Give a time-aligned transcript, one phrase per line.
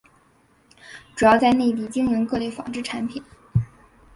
[1.15, 3.23] 主要在内地经营各类纺织产品。